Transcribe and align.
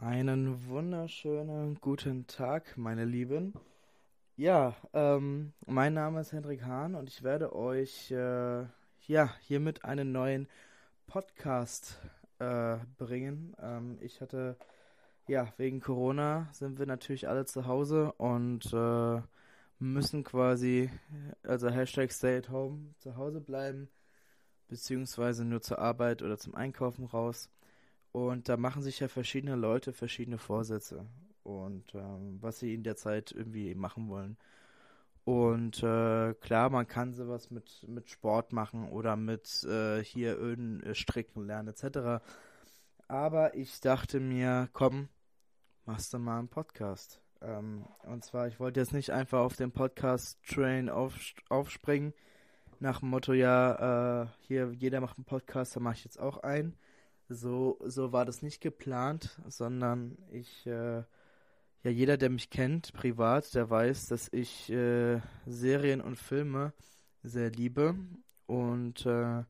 Einen 0.00 0.68
wunderschönen 0.68 1.80
guten 1.80 2.28
Tag, 2.28 2.78
meine 2.78 3.04
Lieben. 3.04 3.52
Ja, 4.36 4.76
ähm, 4.92 5.54
mein 5.66 5.92
Name 5.94 6.20
ist 6.20 6.30
Hendrik 6.30 6.62
Hahn 6.62 6.94
und 6.94 7.08
ich 7.08 7.24
werde 7.24 7.52
euch 7.52 8.12
äh, 8.12 8.64
ja 9.08 9.34
hiermit 9.40 9.84
einen 9.84 10.12
neuen 10.12 10.46
Podcast 11.08 12.00
äh, 12.38 12.76
bringen. 12.96 13.56
Ähm, 13.60 13.98
ich 14.00 14.20
hatte 14.20 14.56
ja 15.26 15.52
wegen 15.56 15.80
Corona 15.80 16.48
sind 16.52 16.78
wir 16.78 16.86
natürlich 16.86 17.28
alle 17.28 17.44
zu 17.44 17.66
Hause 17.66 18.12
und 18.12 18.72
äh, 18.72 19.20
müssen 19.80 20.22
quasi 20.22 20.90
also 21.42 21.70
Hashtag 21.70 22.12
Stay 22.12 22.36
at 22.36 22.50
Home 22.50 22.94
zu 22.98 23.16
Hause 23.16 23.40
bleiben 23.40 23.88
beziehungsweise 24.68 25.44
nur 25.44 25.60
zur 25.60 25.80
Arbeit 25.80 26.22
oder 26.22 26.38
zum 26.38 26.54
Einkaufen 26.54 27.04
raus. 27.04 27.50
Und 28.12 28.48
da 28.48 28.56
machen 28.56 28.82
sich 28.82 29.00
ja 29.00 29.08
verschiedene 29.08 29.56
Leute 29.56 29.92
verschiedene 29.92 30.38
Vorsätze 30.38 31.06
und 31.42 31.94
ähm, 31.94 32.38
was 32.40 32.58
sie 32.58 32.74
in 32.74 32.82
der 32.82 32.96
Zeit 32.96 33.32
irgendwie 33.32 33.74
machen 33.74 34.08
wollen. 34.08 34.36
Und 35.24 35.82
äh, 35.82 36.34
klar, 36.34 36.70
man 36.70 36.86
kann 36.86 37.12
sowas 37.12 37.50
mit, 37.50 37.84
mit 37.86 38.08
Sport 38.08 38.52
machen 38.52 38.88
oder 38.88 39.16
mit 39.16 39.62
äh, 39.64 40.02
hier 40.02 40.38
Öden 40.38 40.82
äh, 40.82 40.94
stricken 40.94 41.46
lernen 41.46 41.68
etc. 41.68 42.24
Aber 43.08 43.54
ich 43.54 43.80
dachte 43.80 44.20
mir, 44.20 44.68
komm, 44.72 45.08
machst 45.84 46.14
du 46.14 46.18
mal 46.18 46.38
einen 46.38 46.48
Podcast. 46.48 47.20
Ähm, 47.42 47.84
und 48.04 48.24
zwar, 48.24 48.48
ich 48.48 48.58
wollte 48.58 48.80
jetzt 48.80 48.92
nicht 48.92 49.10
einfach 49.10 49.40
auf 49.40 49.56
den 49.56 49.70
Podcast-Train 49.70 50.88
auf, 50.88 51.14
aufspringen, 51.48 52.14
nach 52.80 53.00
dem 53.00 53.10
Motto, 53.10 53.32
ja, 53.32 54.22
äh, 54.22 54.26
hier, 54.40 54.72
jeder 54.72 55.00
macht 55.00 55.18
einen 55.18 55.24
Podcast, 55.24 55.76
da 55.76 55.80
mache 55.80 55.96
ich 55.96 56.04
jetzt 56.04 56.18
auch 56.18 56.38
einen 56.38 56.76
so, 57.28 57.78
so 57.84 58.12
war 58.12 58.24
das 58.24 58.42
nicht 58.42 58.60
geplant, 58.60 59.38
sondern 59.48 60.16
ich, 60.30 60.66
äh, 60.66 61.02
ja, 61.82 61.90
jeder, 61.90 62.16
der 62.16 62.30
mich 62.30 62.50
kennt, 62.50 62.92
privat, 62.92 63.54
der 63.54 63.68
weiß, 63.70 64.08
dass 64.08 64.28
ich 64.32 64.70
äh, 64.70 65.20
Serien 65.46 66.00
und 66.00 66.16
Filme 66.16 66.72
sehr 67.22 67.50
liebe. 67.50 67.94
Und 68.46 69.04
äh, 69.06 69.44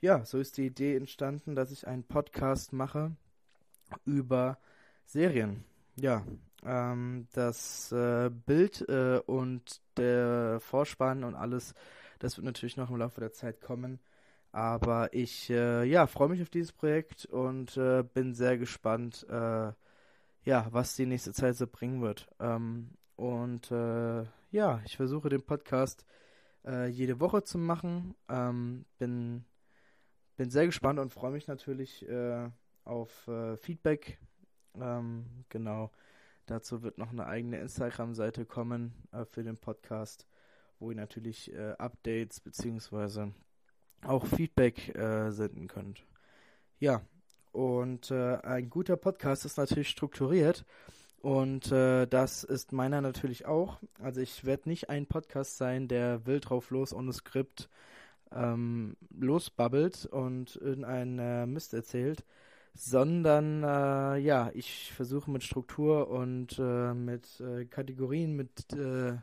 ja, 0.00 0.24
so 0.24 0.38
ist 0.38 0.56
die 0.56 0.66
Idee 0.66 0.96
entstanden, 0.96 1.54
dass 1.54 1.70
ich 1.70 1.86
einen 1.86 2.04
Podcast 2.04 2.72
mache 2.72 3.12
über 4.04 4.58
Serien. 5.06 5.64
Ja, 5.96 6.24
ähm, 6.64 7.28
das 7.32 7.92
äh, 7.92 8.30
Bild 8.30 8.88
äh, 8.88 9.20
und 9.26 9.80
der 9.96 10.58
Vorspann 10.60 11.22
und 11.22 11.34
alles, 11.34 11.74
das 12.18 12.36
wird 12.36 12.46
natürlich 12.46 12.76
noch 12.76 12.90
im 12.90 12.96
Laufe 12.96 13.20
der 13.20 13.32
Zeit 13.32 13.60
kommen. 13.60 14.00
Aber 14.52 15.14
ich 15.14 15.48
äh, 15.48 15.84
ja, 15.84 16.06
freue 16.06 16.28
mich 16.28 16.42
auf 16.42 16.50
dieses 16.50 16.72
Projekt 16.72 17.24
und 17.24 17.74
äh, 17.78 18.02
bin 18.02 18.34
sehr 18.34 18.58
gespannt, 18.58 19.26
äh, 19.30 19.72
ja, 20.44 20.66
was 20.70 20.94
die 20.94 21.06
nächste 21.06 21.32
Zeit 21.32 21.56
so 21.56 21.66
bringen 21.66 22.02
wird. 22.02 22.28
Ähm, 22.38 22.90
und 23.16 23.70
äh, 23.70 24.24
ja, 24.50 24.82
ich 24.84 24.96
versuche 24.98 25.30
den 25.30 25.42
Podcast 25.42 26.04
äh, 26.66 26.86
jede 26.88 27.18
Woche 27.18 27.44
zu 27.44 27.56
machen. 27.56 28.14
Ähm, 28.28 28.84
bin, 28.98 29.46
bin 30.36 30.50
sehr 30.50 30.66
gespannt 30.66 30.98
und 30.98 31.14
freue 31.14 31.32
mich 31.32 31.46
natürlich 31.46 32.06
äh, 32.08 32.50
auf 32.84 33.30
Feedback. 33.58 34.18
Ähm, 34.74 35.44
genau. 35.48 35.92
Dazu 36.46 36.82
wird 36.82 36.98
noch 36.98 37.10
eine 37.10 37.26
eigene 37.26 37.60
Instagram-Seite 37.60 38.44
kommen 38.44 38.92
für 39.30 39.44
den 39.44 39.56
Podcast, 39.56 40.26
wo 40.80 40.90
ihr 40.90 40.96
natürlich 40.96 41.54
Updates 41.78 42.40
beziehungsweise 42.40 43.32
auch 44.04 44.26
Feedback 44.26 44.94
äh, 44.96 45.30
senden 45.30 45.68
könnt. 45.68 46.04
Ja, 46.78 47.02
und 47.52 48.10
äh, 48.10 48.36
ein 48.42 48.70
guter 48.70 48.96
Podcast 48.96 49.44
ist 49.44 49.58
natürlich 49.58 49.88
strukturiert 49.90 50.64
und 51.20 51.70
äh, 51.70 52.06
das 52.06 52.44
ist 52.44 52.72
meiner 52.72 53.00
natürlich 53.00 53.46
auch. 53.46 53.78
Also 54.00 54.20
ich 54.20 54.44
werde 54.44 54.68
nicht 54.68 54.90
ein 54.90 55.06
Podcast 55.06 55.56
sein, 55.58 55.86
der 55.86 56.26
wild 56.26 56.50
drauf 56.50 56.70
los 56.70 56.92
ohne 56.92 57.12
Skript 57.12 57.68
ähm, 58.32 58.96
losbabbelt 59.16 60.06
und 60.06 60.56
irgendein 60.56 61.18
äh, 61.18 61.46
Mist 61.46 61.74
erzählt, 61.74 62.24
sondern 62.74 63.62
äh, 63.62 64.18
ja, 64.18 64.50
ich 64.54 64.92
versuche 64.92 65.30
mit 65.30 65.44
Struktur 65.44 66.08
und 66.08 66.58
äh, 66.58 66.94
mit 66.94 67.40
äh, 67.40 67.66
Kategorien, 67.66 68.34
mit 68.34 68.72
äh, 68.72 69.16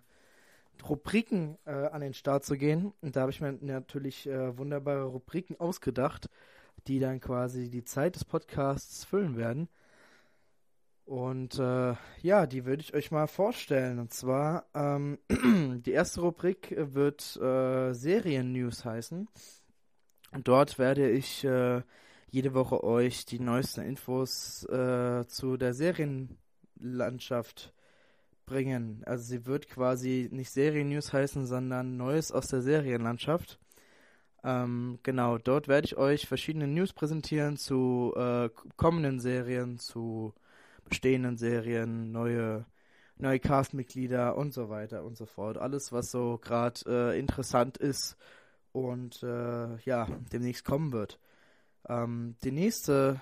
Rubriken 0.88 1.58
äh, 1.66 1.72
an 1.72 2.02
den 2.02 2.14
Start 2.14 2.46
zu 2.46 2.58
gehen. 2.58 2.94
Und 3.02 3.16
da 3.16 3.22
habe 3.22 3.32
ich 3.32 3.42
mir 3.42 3.54
natürlich 3.62 4.28
äh, 4.28 4.58
wunderbare 4.58 5.06
Rubriken 5.06 5.60
ausgedacht, 5.60 6.30
die 6.88 7.00
dann 7.00 7.20
quasi 7.20 7.70
die 7.70 7.84
Zeit 7.84 8.16
des 8.16 8.26
Podcasts 8.26 9.06
füllen 9.06 9.38
werden. 9.38 9.70
Und 11.06 11.58
äh, 11.58 11.96
ja, 12.22 12.46
die 12.46 12.66
würde 12.66 12.82
ich 12.82 12.94
euch 12.94 13.10
mal 13.10 13.26
vorstellen. 13.26 13.98
Und 13.98 14.14
zwar, 14.14 14.66
ähm, 14.76 15.18
die 15.86 15.92
erste 15.92 16.22
Rubrik 16.22 16.76
wird 16.78 17.36
äh, 17.38 17.94
Serien-News 17.94 18.86
heißen. 18.86 19.28
Und 20.32 20.48
dort 20.48 20.78
werde 20.78 21.10
ich 21.10 21.44
äh, 21.44 21.82
jede 22.30 22.54
Woche 22.54 22.84
euch 22.84 23.26
die 23.26 23.40
neuesten 23.40 23.82
Infos 23.82 24.64
äh, 24.66 25.26
zu 25.28 25.58
der 25.58 25.74
Serienlandschaft 25.74 27.74
bringen. 28.50 29.04
Also 29.06 29.24
sie 29.24 29.46
wird 29.46 29.70
quasi 29.70 30.28
nicht 30.32 30.52
Serien-News 30.52 31.14
heißen, 31.14 31.46
sondern 31.46 31.98
Neues 31.98 32.32
aus 32.32 32.48
der 32.48 32.62
Serienlandschaft. 32.62 33.60
Ähm, 34.44 35.00
genau, 35.04 35.38
dort 35.38 35.68
werde 35.68 35.86
ich 35.86 35.98
euch 35.98 36.28
verschiedene 36.28 36.68
News 36.68 36.94
präsentieren 36.94 37.58
zu 37.58 38.14
äh, 38.16 38.50
kommenden 38.76 39.20
Serien, 39.20 39.78
zu 39.78 40.34
bestehenden 40.86 41.38
Serien, 41.38 42.12
neue, 42.12 42.66
neue 43.18 43.40
Castmitglieder 43.40 44.36
und 44.36 44.54
so 44.54 44.70
weiter 44.70 45.04
und 45.04 45.16
so 45.18 45.26
fort. 45.26 45.58
Alles, 45.58 45.92
was 45.92 46.10
so 46.10 46.40
gerade 46.42 46.80
äh, 46.88 47.20
interessant 47.20 47.78
ist 47.78 48.18
und 48.72 49.22
äh, 49.24 49.78
ja, 49.86 50.08
demnächst 50.32 50.66
kommen 50.66 50.92
wird. 50.92 51.20
Ähm, 51.88 52.36
die 52.44 52.52
nächste 52.52 53.20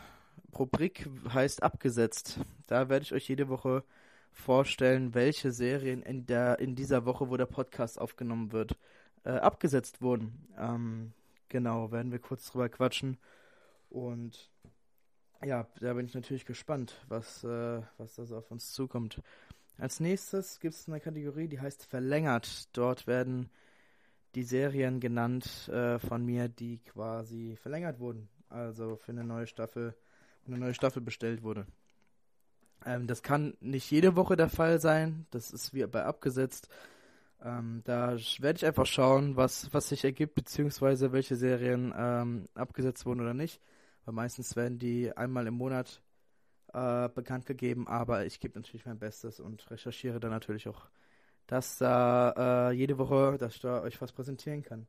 Rubrik 0.57 1.09
heißt 1.33 1.63
Abgesetzt. 1.63 2.39
Da 2.67 2.89
werde 2.89 3.03
ich 3.03 3.13
euch 3.13 3.27
jede 3.27 3.49
Woche 3.49 3.83
vorstellen, 4.31 5.13
welche 5.13 5.51
Serien 5.51 6.01
in 6.01 6.25
der 6.25 6.59
in 6.59 6.75
dieser 6.75 7.05
Woche, 7.05 7.29
wo 7.29 7.37
der 7.37 7.45
Podcast 7.45 7.99
aufgenommen 7.99 8.51
wird, 8.51 8.77
äh, 9.23 9.31
abgesetzt 9.31 10.01
wurden. 10.01 10.47
Ähm, 10.57 11.13
genau, 11.49 11.91
werden 11.91 12.11
wir 12.11 12.19
kurz 12.19 12.51
drüber 12.51 12.69
quatschen. 12.69 13.17
Und 13.89 14.51
ja, 15.43 15.67
da 15.79 15.93
bin 15.93 16.05
ich 16.05 16.13
natürlich 16.13 16.45
gespannt, 16.45 17.05
was, 17.07 17.43
äh, 17.43 17.81
was 17.97 18.15
da 18.15 18.25
so 18.25 18.37
auf 18.37 18.51
uns 18.51 18.71
zukommt. 18.73 19.21
Als 19.77 19.99
nächstes 19.99 20.59
gibt 20.59 20.73
es 20.73 20.87
eine 20.87 20.99
Kategorie, 20.99 21.47
die 21.47 21.59
heißt 21.59 21.85
Verlängert. 21.85 22.75
Dort 22.75 23.05
werden 23.05 23.49
die 24.33 24.43
Serien 24.43 24.99
genannt 24.99 25.67
äh, 25.69 25.99
von 25.99 26.25
mir, 26.25 26.47
die 26.49 26.79
quasi 26.79 27.55
verlängert 27.57 27.99
wurden. 27.99 28.27
Also 28.49 28.95
für 28.95 29.11
eine 29.11 29.23
neue 29.23 29.45
Staffel, 29.45 29.95
eine 30.47 30.57
neue 30.57 30.73
Staffel 30.73 31.01
bestellt 31.01 31.43
wurde. 31.43 31.67
Ähm, 32.85 33.07
das 33.07 33.23
kann 33.23 33.55
nicht 33.59 33.89
jede 33.91 34.15
Woche 34.15 34.35
der 34.35 34.49
Fall 34.49 34.79
sein. 34.79 35.25
Das 35.31 35.51
ist 35.51 35.73
wie 35.73 35.85
bei 35.85 36.03
abgesetzt. 36.03 36.69
Ähm, 37.43 37.81
da 37.85 38.17
werde 38.39 38.57
ich 38.57 38.65
einfach 38.65 38.85
schauen, 38.85 39.35
was, 39.35 39.71
was 39.73 39.89
sich 39.89 40.03
ergibt, 40.03 40.35
beziehungsweise 40.35 41.11
welche 41.11 41.35
Serien 41.35 41.93
ähm, 41.95 42.45
abgesetzt 42.55 43.05
wurden 43.05 43.21
oder 43.21 43.33
nicht. 43.33 43.61
Weil 44.05 44.15
meistens 44.15 44.55
werden 44.55 44.79
die 44.79 45.15
einmal 45.15 45.47
im 45.47 45.53
Monat 45.55 46.01
äh, 46.73 47.09
bekannt 47.09 47.45
gegeben, 47.45 47.87
aber 47.87 48.25
ich 48.25 48.39
gebe 48.39 48.59
natürlich 48.59 48.85
mein 48.85 48.99
Bestes 48.99 49.39
und 49.39 49.69
recherchiere 49.69 50.19
dann 50.19 50.31
natürlich 50.31 50.67
auch, 50.67 50.87
dass 51.47 51.77
da 51.77 52.69
äh, 52.69 52.73
jede 52.73 52.97
Woche, 52.97 53.37
dass 53.37 53.55
ich 53.55 53.61
da 53.61 53.81
euch 53.81 54.01
was 54.01 54.11
präsentieren 54.11 54.63
kann. 54.63 54.87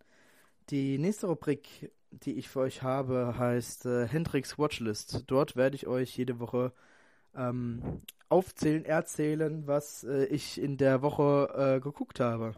Die 0.70 0.98
nächste 0.98 1.28
Rubrik, 1.28 1.92
die 2.10 2.34
ich 2.34 2.48
für 2.48 2.60
euch 2.60 2.82
habe, 2.82 3.38
heißt 3.38 3.86
äh, 3.86 4.06
Hendrix 4.08 4.58
Watchlist. 4.58 5.24
Dort 5.26 5.56
werde 5.56 5.76
ich 5.76 5.86
euch 5.86 6.16
jede 6.16 6.40
Woche 6.40 6.72
ähm, 7.34 8.02
aufzählen, 8.28 8.84
erzählen, 8.84 9.66
was 9.66 10.04
äh, 10.04 10.24
ich 10.26 10.60
in 10.60 10.76
der 10.76 11.02
Woche 11.02 11.76
äh, 11.76 11.80
geguckt 11.80 12.20
habe 12.20 12.54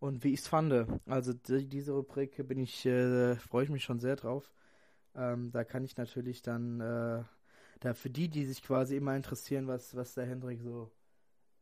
und 0.00 0.24
wie 0.24 0.32
ich 0.32 0.40
es 0.40 0.48
fand. 0.48 0.72
Also 1.06 1.32
die, 1.32 1.68
diese 1.68 1.92
Rubrik 1.92 2.46
bin 2.48 2.58
ich, 2.58 2.86
äh, 2.86 3.36
freue 3.36 3.64
ich 3.64 3.70
mich 3.70 3.84
schon 3.84 4.00
sehr 4.00 4.16
drauf. 4.16 4.52
Ähm, 5.14 5.50
da 5.52 5.64
kann 5.64 5.84
ich 5.84 5.96
natürlich 5.96 6.42
dann, 6.42 6.80
äh, 6.80 7.24
da 7.80 7.94
für 7.94 8.10
die, 8.10 8.28
die 8.28 8.44
sich 8.44 8.62
quasi 8.62 8.96
immer 8.96 9.16
interessieren, 9.16 9.66
was, 9.66 9.94
was 9.96 10.14
der 10.14 10.26
Hendrik 10.26 10.60
so 10.62 10.90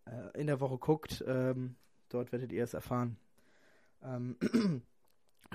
äh, 0.07 0.41
in 0.41 0.47
der 0.47 0.61
Woche 0.61 0.79
guckt, 0.79 1.25
ähm, 1.27 1.77
dort 2.09 2.33
werdet 2.33 2.53
ihr 2.53 2.65
es 2.65 2.75
erfahren. 2.75 3.17
Ähm, 4.03 4.37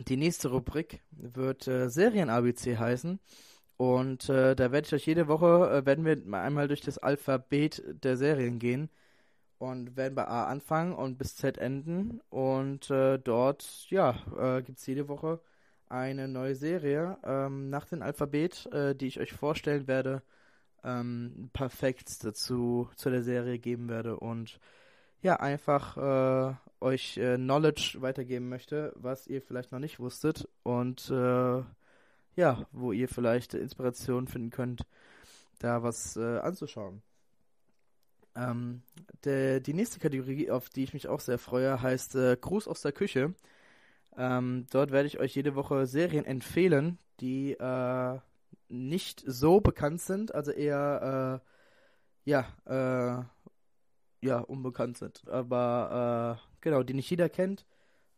die 0.07 0.17
nächste 0.17 0.49
Rubrik 0.49 1.01
wird 1.11 1.67
äh, 1.67 1.89
Serien-ABC 1.89 2.77
heißen. 2.77 3.19
Und 3.79 4.29
äh, 4.29 4.55
da 4.55 4.71
werde 4.73 4.87
ich 4.87 4.93
euch 4.93 5.07
jede 5.07 5.27
Woche, 5.29 5.71
äh, 5.83 5.87
werden 5.87 6.05
wir 6.05 6.17
einmal 6.39 6.67
durch 6.69 6.81
das 6.81 6.99
Alphabet 6.99 7.83
der 7.87 8.17
Serien 8.17 8.59
gehen 8.59 8.91
und 9.59 9.97
werden 9.97 10.15
bei 10.15 10.27
A 10.27 10.45
anfangen 10.47 10.93
und 10.93 11.17
bis 11.17 11.35
Z 11.37 11.57
enden. 11.57 12.21
Und 12.29 12.89
äh, 12.91 13.19
dort, 13.19 13.87
ja, 13.89 14.15
äh, 14.39 14.63
gibt 14.63 14.79
es 14.79 14.87
jede 14.87 15.07
Woche 15.09 15.41
eine 15.89 16.27
neue 16.27 16.55
Serie 16.55 17.17
ähm, 17.23 17.69
nach 17.69 17.85
dem 17.87 18.01
Alphabet, 18.03 18.67
äh, 18.73 18.95
die 18.95 19.07
ich 19.07 19.19
euch 19.19 19.33
vorstellen 19.33 19.87
werde. 19.87 20.23
ähm, 20.83 21.49
perfekt 21.53 22.23
dazu 22.23 22.89
zu 22.95 23.09
der 23.09 23.23
Serie 23.23 23.59
geben 23.59 23.89
werde 23.89 24.17
und 24.19 24.59
ja, 25.21 25.37
einfach 25.39 25.97
äh, 25.97 26.55
euch 26.81 27.17
äh, 27.17 27.37
Knowledge 27.37 27.97
weitergeben 28.01 28.49
möchte, 28.49 28.93
was 28.95 29.27
ihr 29.27 29.41
vielleicht 29.41 29.71
noch 29.71 29.79
nicht 29.79 29.99
wusstet 29.99 30.47
und 30.63 31.09
äh, 31.11 31.63
ja, 32.39 32.65
wo 32.71 32.93
ihr 32.93 33.09
vielleicht 33.09 33.53
Inspiration 33.53 34.27
finden 34.27 34.49
könnt, 34.49 34.85
da 35.59 35.83
was 35.83 36.15
äh, 36.15 36.39
anzuschauen. 36.39 37.01
Ähm, 38.33 38.81
der, 39.25 39.59
die 39.59 39.73
nächste 39.73 39.99
Kategorie, 39.99 40.49
auf 40.49 40.69
die 40.69 40.83
ich 40.83 40.93
mich 40.93 41.09
auch 41.09 41.19
sehr 41.19 41.37
freue, 41.37 41.81
heißt 41.81 42.15
äh, 42.15 42.37
Gruß 42.39 42.69
aus 42.69 42.81
der 42.81 42.93
Küche. 42.93 43.33
Ähm, 44.17 44.67
dort 44.71 44.91
werde 44.91 45.07
ich 45.07 45.19
euch 45.19 45.35
jede 45.35 45.55
Woche 45.55 45.85
Serien 45.85 46.25
empfehlen, 46.25 46.97
die 47.19 47.53
äh, 47.53 48.19
nicht 48.69 49.21
so 49.27 49.59
bekannt 49.59 49.99
sind, 50.01 50.33
also 50.33 50.51
eher 50.51 51.41
äh, 52.25 52.29
ja, 52.29 52.47
äh, 52.65 54.25
ja, 54.25 54.39
unbekannt 54.39 54.97
sind. 54.97 55.27
Aber 55.27 56.39
äh, 56.39 56.59
genau, 56.61 56.83
die 56.83 56.93
nicht 56.93 57.09
jeder 57.09 57.27
kennt. 57.27 57.65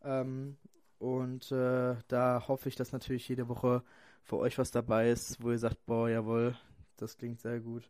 Ähm, 0.03 0.57
und 0.99 1.51
äh, 1.51 1.95
da 2.07 2.47
hoffe 2.47 2.69
ich, 2.69 2.75
dass 2.75 2.91
natürlich 2.91 3.27
jede 3.27 3.47
Woche 3.47 3.83
für 4.23 4.37
euch 4.37 4.57
was 4.57 4.71
dabei 4.71 5.09
ist, 5.09 5.41
wo 5.43 5.51
ihr 5.51 5.59
sagt, 5.59 5.85
boah, 5.85 6.09
jawohl, 6.09 6.55
das 6.97 7.17
klingt 7.17 7.41
sehr 7.41 7.59
gut. 7.59 7.89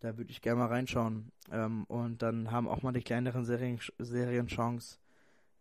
Da 0.00 0.16
würde 0.16 0.30
ich 0.30 0.42
gerne 0.42 0.60
mal 0.60 0.66
reinschauen. 0.66 1.32
Ähm, 1.50 1.84
und 1.84 2.22
dann 2.22 2.50
haben 2.50 2.68
auch 2.68 2.82
mal 2.82 2.92
die 2.92 3.02
kleineren 3.02 3.44
Serien, 3.44 3.80
Serien 3.98 4.46
Chance, 4.46 4.98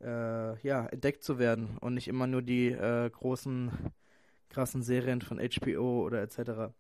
äh, 0.02 0.60
ja, 0.62 0.86
entdeckt 0.88 1.24
zu 1.24 1.40
werden 1.40 1.78
und 1.80 1.96
nicht 1.96 2.08
immer 2.08 2.28
nur 2.28 2.42
die 2.42 2.68
äh, 2.68 3.10
großen, 3.10 3.72
krassen 4.50 4.84
Serien 4.84 5.22
von 5.22 5.40
HBO 5.40 6.04
oder 6.06 6.22
etc. 6.22 6.74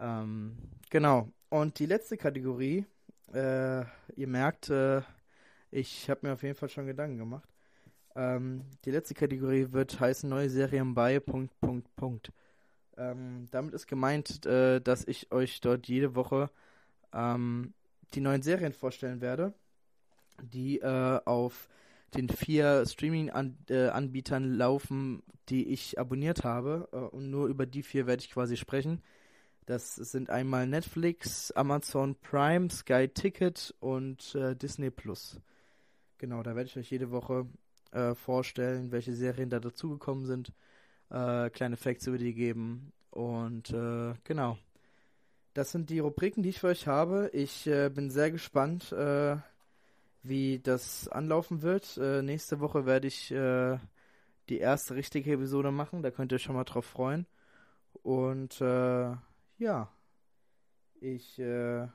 Ähm, 0.00 0.56
genau. 0.90 1.28
Und 1.50 1.78
die 1.78 1.86
letzte 1.86 2.16
Kategorie, 2.16 2.84
äh, 3.32 3.84
ihr 4.16 4.26
merkt, 4.26 4.70
äh, 4.70 5.02
ich 5.70 6.08
habe 6.10 6.26
mir 6.26 6.32
auf 6.32 6.42
jeden 6.42 6.54
Fall 6.56 6.68
schon 6.68 6.86
Gedanken 6.86 7.18
gemacht. 7.18 7.48
Ähm, 8.16 8.64
die 8.84 8.90
letzte 8.90 9.14
Kategorie 9.14 9.68
wird 9.70 10.00
heißen 10.00 10.28
neue 10.28 10.50
Serien 10.50 10.94
bei 10.94 11.20
Punkt 11.20 11.58
Punkt 11.60 11.94
Punkt. 11.94 12.32
Ähm, 12.98 13.46
damit 13.50 13.74
ist 13.74 13.86
gemeint, 13.86 14.44
äh, 14.44 14.80
dass 14.80 15.06
ich 15.06 15.30
euch 15.32 15.60
dort 15.60 15.86
jede 15.86 16.14
Woche 16.14 16.50
ähm, 17.12 17.72
die 18.14 18.20
neuen 18.20 18.42
Serien 18.42 18.72
vorstellen 18.72 19.20
werde, 19.20 19.54
die 20.42 20.80
äh, 20.80 21.20
auf 21.24 21.68
den 22.14 22.28
vier 22.28 22.84
Streaming-Anbietern 22.86 24.44
äh, 24.44 24.56
laufen, 24.56 25.22
die 25.48 25.68
ich 25.68 25.98
abonniert 25.98 26.44
habe. 26.44 26.88
Äh, 26.92 26.96
und 26.96 27.30
nur 27.30 27.46
über 27.48 27.66
die 27.66 27.82
vier 27.82 28.06
werde 28.06 28.22
ich 28.22 28.30
quasi 28.30 28.56
sprechen. 28.56 29.02
Das 29.66 29.96
sind 29.96 30.30
einmal 30.30 30.66
Netflix, 30.66 31.52
Amazon 31.52 32.16
Prime, 32.16 32.70
Sky 32.70 33.08
Ticket 33.08 33.74
und 33.80 34.34
äh, 34.34 34.56
Disney 34.56 34.90
Plus. 34.90 35.38
Genau, 36.16 36.42
da 36.42 36.56
werde 36.56 36.68
ich 36.68 36.76
euch 36.78 36.90
jede 36.90 37.10
Woche 37.10 37.46
äh, 37.92 38.14
vorstellen, 38.14 38.90
welche 38.90 39.14
Serien 39.14 39.50
da 39.50 39.60
dazugekommen 39.60 40.24
sind, 40.26 40.52
äh, 41.10 41.50
kleine 41.50 41.76
Facts 41.76 42.06
über 42.06 42.18
die 42.18 42.34
geben 42.34 42.92
und 43.10 43.70
äh, 43.70 44.14
genau. 44.24 44.58
Das 45.54 45.72
sind 45.72 45.90
die 45.90 45.98
Rubriken, 45.98 46.42
die 46.42 46.50
ich 46.50 46.60
für 46.60 46.68
euch 46.68 46.86
habe. 46.86 47.30
Ich 47.32 47.66
äh, 47.66 47.88
bin 47.88 48.10
sehr 48.10 48.30
gespannt, 48.30 48.92
äh, 48.92 49.36
wie 50.22 50.60
das 50.60 51.08
anlaufen 51.08 51.62
wird. 51.62 51.96
nächste 52.22 52.60
Woche 52.60 52.86
werde 52.86 53.06
ich 53.06 53.28
die 53.28 54.58
erste 54.58 54.94
richtige 54.94 55.32
Episode 55.32 55.70
machen, 55.70 56.02
da 56.02 56.10
könnt 56.10 56.32
ihr 56.32 56.38
schon 56.38 56.54
mal 56.54 56.64
drauf 56.64 56.84
freuen. 56.84 57.26
Und 58.02 58.60
ja, 58.60 59.88
ich 61.00 61.38
äh, 61.38 61.86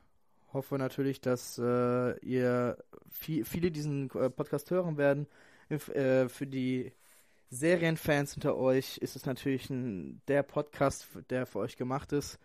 hoffe 0.54 0.77
natürlich, 0.77 1.19
dass 1.19 1.57
äh, 1.57 2.18
ihr 2.19 2.77
viel, 3.10 3.44
viele 3.45 3.71
diesen 3.71 4.10
äh, 4.12 4.30
Podcast 4.30 4.71
hören 4.71 4.98
werden. 4.98 5.27
Äh, 5.69 6.30
für 6.30 6.48
die 6.48 6.92
Serienfans 7.54 8.36
unter 8.36 8.58
euch 8.58 8.98
ist 8.98 9.16
es 9.16 9.28
natürlich 9.28 9.70
ein, 9.70 10.22
der 10.28 10.42
Podcast, 10.42 11.08
der 11.30 11.46
für 11.46 11.60
euch 11.60 11.78
gemacht 11.78 12.12
ist. 12.12 12.40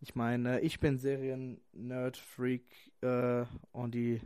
Ich 0.00 0.14
meine, 0.14 0.60
ich 0.60 0.80
bin 0.80 0.98
Serien-Nerd-Freak 0.98 2.64
äh, 3.02 3.44
und 3.72 3.94
die, 3.94 4.22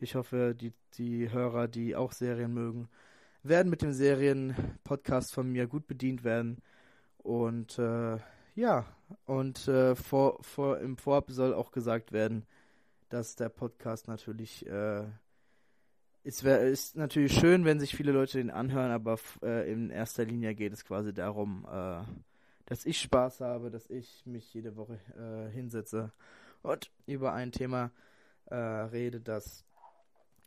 ich 0.00 0.16
hoffe, 0.16 0.56
die, 0.58 0.72
die 0.94 1.30
Hörer, 1.30 1.68
die 1.68 1.94
auch 1.94 2.10
Serien 2.10 2.52
mögen, 2.52 2.88
werden 3.44 3.70
mit 3.70 3.82
dem 3.82 3.92
Serien-Podcast 3.92 5.32
von 5.32 5.52
mir 5.52 5.68
gut 5.68 5.86
bedient 5.86 6.24
werden. 6.24 6.62
Und 7.18 7.78
äh, 7.78 8.18
ja, 8.56 8.86
und 9.24 9.68
äh, 9.68 9.94
vor, 9.94 10.42
vor, 10.42 10.80
im 10.80 10.96
Vorab 10.96 11.30
soll 11.30 11.54
auch 11.54 11.70
gesagt 11.70 12.10
werden, 12.10 12.44
dass 13.08 13.36
der 13.36 13.50
Podcast 13.50 14.08
natürlich, 14.08 14.66
äh, 14.66 15.04
es 16.26 16.44
wär, 16.44 16.60
ist 16.60 16.96
natürlich 16.96 17.32
schön, 17.32 17.64
wenn 17.64 17.80
sich 17.80 17.94
viele 17.94 18.12
Leute 18.12 18.38
den 18.38 18.50
anhören, 18.50 18.90
aber 18.90 19.18
äh, 19.42 19.70
in 19.70 19.90
erster 19.90 20.24
Linie 20.24 20.54
geht 20.54 20.72
es 20.72 20.84
quasi 20.84 21.12
darum, 21.14 21.66
äh, 21.70 22.02
dass 22.66 22.84
ich 22.84 23.00
Spaß 23.00 23.40
habe, 23.40 23.70
dass 23.70 23.88
ich 23.88 24.24
mich 24.26 24.52
jede 24.52 24.76
Woche 24.76 24.98
äh, 25.16 25.52
hinsetze 25.52 26.12
und 26.62 26.90
über 27.06 27.32
ein 27.32 27.52
Thema 27.52 27.90
äh, 28.46 28.54
rede, 28.56 29.20
das 29.20 29.64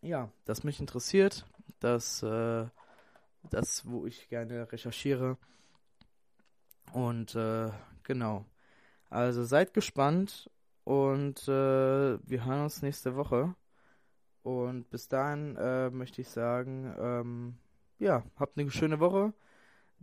ja, 0.01 0.29
das 0.45 0.63
mich 0.63 0.79
interessiert, 0.79 1.45
das, 1.79 2.23
äh, 2.23 2.65
das, 3.49 3.85
wo 3.85 4.05
ich 4.05 4.29
gerne 4.29 4.71
recherchiere. 4.71 5.37
Und 6.93 7.35
äh, 7.35 7.69
Genau. 8.09 8.43
Also 9.11 9.43
seid 9.43 9.75
gespannt 9.75 10.49
und 10.83 11.47
wir 11.47 12.45
hören 12.45 12.63
uns 12.63 12.81
nächste 12.81 13.15
Woche. 13.15 13.53
Und 14.44 14.89
bis 14.89 15.07
dahin 15.07 15.56
äh, 15.57 15.89
möchte 15.89 16.21
ich 16.21 16.30
sagen, 16.30 16.94
ähm, 17.00 17.57
ja, 18.00 18.24
habt 18.38 18.57
eine 18.57 18.69
schöne 18.71 19.00
Woche. 19.00 19.33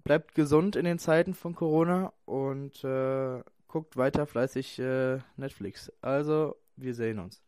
Bleibt 0.05 0.35
gesund 0.35 0.77
in 0.77 0.85
den 0.85 0.99
Zeiten 0.99 1.35
von 1.35 1.55
Corona 1.55 2.13
und 2.27 2.85
äh, 2.85 3.43
guckt 3.69 3.97
weiter 3.97 4.27
fleißig 4.27 4.79
äh, 4.79 5.19
Netflix. 5.37 5.93
Also, 6.03 6.57
wir 6.77 6.95
sehen 6.95 7.19
uns. 7.19 7.46